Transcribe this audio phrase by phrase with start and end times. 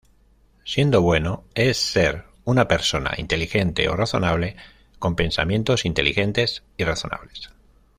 [0.65, 4.55] Siendo bueno, es ser una persona inteligente o razonable
[4.97, 7.51] con pensamientos inteligentes y razonables.